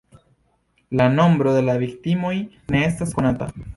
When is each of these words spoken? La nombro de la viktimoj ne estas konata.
La 0.99 1.09
nombro 1.17 1.53
de 1.57 1.61
la 1.67 1.75
viktimoj 1.83 2.33
ne 2.77 2.81
estas 2.87 3.15
konata. 3.19 3.51